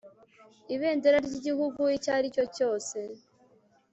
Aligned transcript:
ibendera 0.75 1.17
ry 1.25 1.33
igihugu 1.39 1.81
icyo 1.97 2.09
ari 2.17 2.27
cyo 2.35 2.45
cyose 2.55 2.97